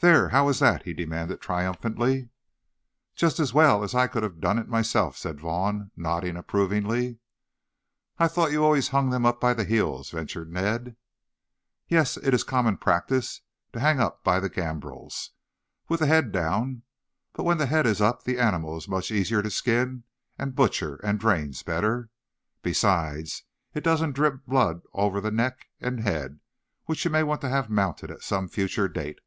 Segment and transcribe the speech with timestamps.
[0.00, 0.28] "There!
[0.28, 2.28] How is that?" he demanded triumphantly.
[3.16, 7.18] "Just as well as I could have done it myself," said Vaughn, nodding approvingly.
[8.18, 10.94] "I thought you always hung them up by the heels," ventured Ned.
[11.88, 13.40] "Yes, it is common practice
[13.72, 15.30] to hang up by the gambrels,
[15.88, 16.82] with the head down,
[17.32, 20.04] but when hung head up the animal is much easier to skin
[20.38, 22.10] and butcher, and drains better.
[22.62, 23.42] Besides,
[23.74, 26.38] it doesn't drip blood over the neck and head,
[26.84, 29.18] which you may want to have mounted at some future date.